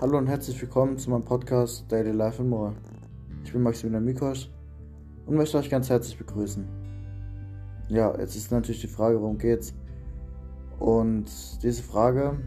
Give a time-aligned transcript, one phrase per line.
[0.00, 2.72] Hallo und herzlich willkommen zu meinem Podcast Daily Life and More.
[3.44, 4.48] Ich bin Maximilian Mikosch
[5.26, 6.64] und möchte euch ganz herzlich begrüßen.
[7.88, 9.74] Ja, jetzt ist natürlich die Frage, worum geht's?
[10.78, 11.26] Und
[11.62, 12.38] diese Frage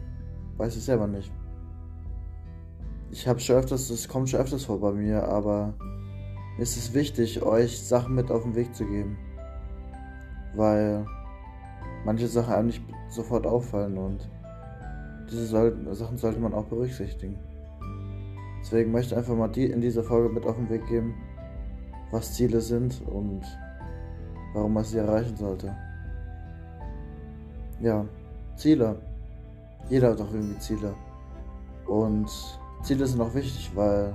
[0.57, 1.31] weiß ich selber nicht.
[3.11, 5.73] Ich habe schon öfters, es kommt schon öfters vor bei mir, aber
[6.55, 9.17] mir ist es wichtig, euch Sachen mit auf den Weg zu geben.
[10.55, 11.05] Weil
[12.05, 14.29] manche Sachen einem nicht sofort auffallen und
[15.29, 17.37] diese Sachen sollte man auch berücksichtigen.
[18.61, 21.15] Deswegen möchte ich einfach mal die in dieser Folge mit auf den Weg geben,
[22.11, 23.41] was Ziele sind und
[24.53, 25.75] warum man sie erreichen sollte.
[27.79, 28.05] Ja,
[28.55, 28.97] Ziele.
[29.89, 30.93] Jeder hat doch irgendwie Ziele.
[31.87, 32.29] Und
[32.83, 34.13] Ziele sind auch wichtig, weil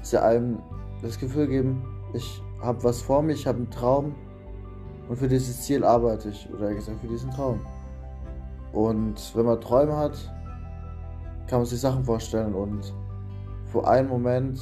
[0.00, 0.58] sie einem
[1.02, 1.82] das Gefühl geben,
[2.14, 4.14] ich habe was vor mir, ich habe einen Traum
[5.08, 6.48] und für dieses Ziel arbeite ich.
[6.52, 7.60] Oder gesagt, für diesen Traum.
[8.72, 10.16] Und wenn man Träume hat,
[11.46, 12.94] kann man sich Sachen vorstellen und
[13.66, 14.58] für einen Moment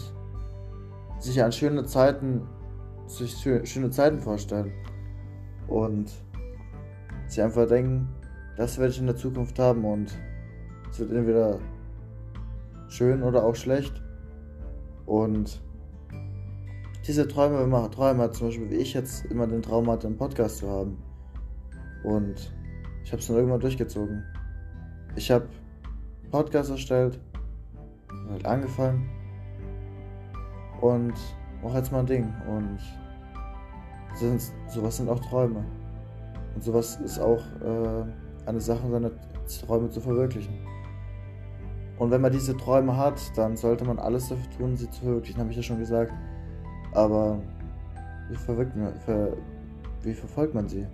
[1.18, 2.42] sich an schöne Zeiten,
[3.06, 4.72] sich schöne Zeiten vorstellen.
[5.68, 6.10] Und
[7.28, 8.08] sich einfach denken,
[8.56, 10.18] das werde ich in der Zukunft haben und
[10.90, 11.58] es wird entweder
[12.88, 14.02] schön oder auch schlecht.
[15.06, 15.60] Und
[17.10, 20.58] diese Träume, man Träume zum Beispiel wie ich jetzt immer den Traum hatte, einen Podcast
[20.58, 20.96] zu haben.
[22.04, 22.52] Und
[23.02, 24.22] ich habe es dann irgendwann durchgezogen.
[25.16, 25.48] Ich habe
[26.30, 27.18] Podcast erstellt,
[28.30, 29.10] halt angefangen
[30.80, 31.14] und
[31.64, 32.32] mache jetzt mal ein Ding.
[32.48, 32.78] Und
[34.14, 35.64] sind, sowas sind auch Träume.
[36.54, 38.04] Und sowas ist auch äh,
[38.46, 39.10] eine Sache, seine
[39.66, 40.54] Träume zu verwirklichen.
[41.98, 45.40] Und wenn man diese Träume hat, dann sollte man alles dafür tun, sie zu verwirklichen,
[45.40, 46.12] habe ich ja schon gesagt.
[46.92, 47.40] Aber
[48.28, 49.36] wie, man, ver,
[50.02, 50.86] wie verfolgt man sie?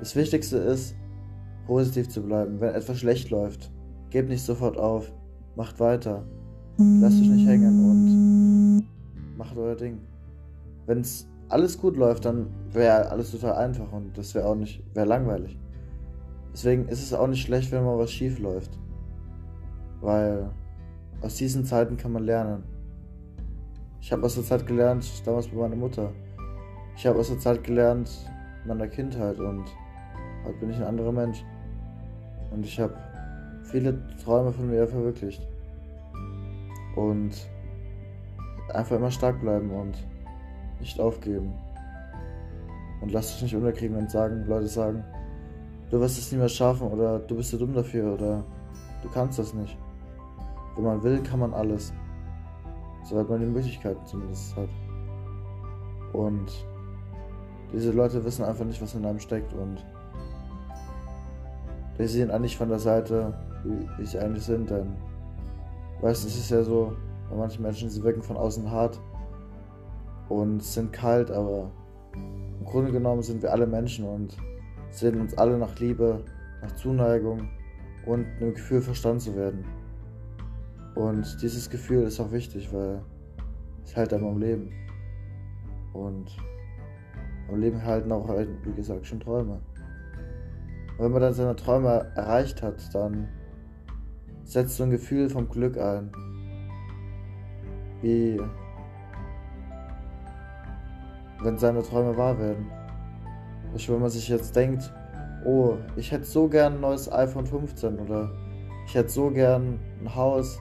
[0.00, 0.94] Das Wichtigste ist,
[1.66, 2.60] positiv zu bleiben.
[2.60, 3.70] Wenn etwas schlecht läuft,
[4.10, 5.12] gebt nicht sofort auf.
[5.56, 6.24] Macht weiter.
[6.78, 10.00] Lasst euch nicht hängen und macht euer Ding.
[10.86, 14.82] Wenn es alles gut läuft, dann wäre alles total einfach und das wäre auch nicht,
[14.94, 15.56] wäre langweilig.
[16.52, 18.78] Deswegen ist es auch nicht schlecht, wenn mal was schief läuft.
[20.00, 20.50] Weil
[21.20, 22.64] aus diesen Zeiten kann man lernen.
[24.04, 26.12] Ich habe aus der Zeit gelernt, damals bei meiner Mutter.
[26.94, 28.10] Ich habe aus der Zeit gelernt,
[28.62, 29.64] in meiner Kindheit und
[30.44, 31.42] heute bin ich ein anderer Mensch.
[32.50, 32.94] Und ich habe
[33.62, 35.40] viele Träume von mir verwirklicht.
[36.96, 37.30] Und
[38.74, 39.96] einfach immer stark bleiben und
[40.80, 41.54] nicht aufgeben.
[43.00, 45.02] Und lasst euch nicht unterkriegen und sagen, Leute sagen,
[45.90, 48.44] du wirst es mehr schaffen oder du bist zu dumm dafür oder
[49.02, 49.78] du kannst das nicht.
[50.74, 51.94] Wenn man will, kann man alles.
[53.04, 54.68] Soweit man die Möglichkeiten zumindest hat.
[56.12, 56.66] Und
[57.72, 59.84] diese Leute wissen einfach nicht, was in einem steckt und
[61.98, 64.94] die sehen eigentlich von der Seite, wie, sie eigentlich sind, denn
[66.00, 66.96] weißt es ist ja so,
[67.30, 69.00] bei manchen Menschen, sie wirken von außen hart
[70.28, 71.70] und sind kalt, aber
[72.14, 74.36] im Grunde genommen sind wir alle Menschen und
[74.90, 76.24] sehen uns alle nach Liebe,
[76.62, 77.48] nach Zuneigung
[78.06, 79.64] und einem Gefühl verstanden zu werden.
[80.94, 83.02] Und dieses Gefühl ist auch wichtig, weil
[83.84, 84.70] es hält einem am Leben.
[85.92, 86.36] Und
[87.48, 89.60] am Leben halten auch, wie gesagt, schon Träume.
[90.96, 93.28] Und wenn man dann seine Träume erreicht hat, dann
[94.44, 96.12] setzt so ein Gefühl vom Glück ein.
[98.00, 98.40] Wie
[101.44, 102.70] wenn seine Träume wahr werden.
[103.72, 104.92] Wenn man sich jetzt denkt,
[105.44, 108.30] oh, ich hätte so gern ein neues iPhone 15 oder
[108.86, 110.58] ich hätte so gern ein Haus,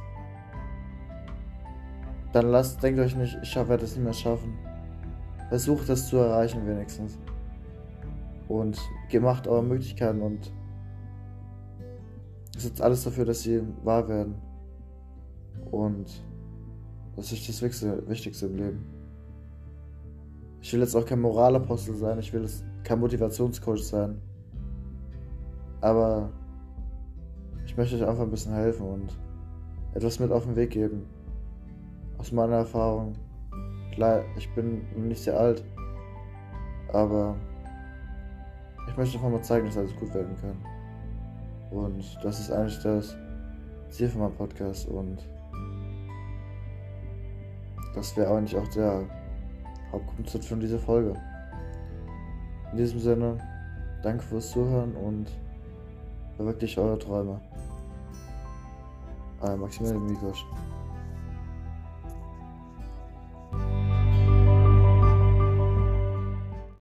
[2.33, 4.57] dann lasst, denkt euch nicht, ich werde das nicht mehr schaffen.
[5.49, 7.17] Versucht das zu erreichen wenigstens
[8.47, 8.77] und
[9.09, 10.51] gemacht eure Möglichkeiten und
[12.57, 14.35] setzt alles dafür, dass sie wahr werden.
[15.71, 16.07] Und
[17.15, 18.85] das ist das Wichtigste im Leben.
[20.61, 24.19] Ich will jetzt auch kein Moralapostel sein, ich will jetzt kein Motivationscoach sein.
[25.81, 26.31] Aber
[27.65, 29.19] ich möchte euch einfach ein bisschen helfen und
[29.93, 31.05] etwas mit auf den Weg geben.
[32.23, 33.15] Aus meiner Erfahrung.
[33.91, 35.61] Klar, ich bin nicht sehr alt,
[36.93, 37.35] aber
[38.87, 40.55] ich möchte einfach mal zeigen, dass alles gut werden kann.
[41.77, 43.17] Und das ist eigentlich das
[43.89, 45.17] Ziel von meinem Podcast und
[47.93, 49.01] das wäre eigentlich auch der
[49.91, 51.15] Hauptgrund von dieser Folge.
[52.71, 53.37] In diesem Sinne,
[54.01, 55.29] danke fürs Zuhören und
[56.37, 57.41] verwirklicht eure Träume.
[59.43, 60.45] Äh, Maximilian Mikosch.